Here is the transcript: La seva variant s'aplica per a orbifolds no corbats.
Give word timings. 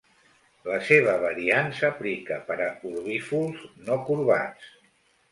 La 0.67 0.77
seva 0.85 1.11
variant 1.25 1.67
s'aplica 1.79 2.37
per 2.47 2.57
a 2.67 2.69
orbifolds 2.91 3.61
no 3.91 3.99
corbats. 4.09 4.73